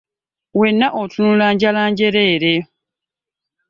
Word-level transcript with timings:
Wenna 0.59 0.87
otunula 1.01 1.45
njala 1.53 1.81
njereere. 1.91 2.55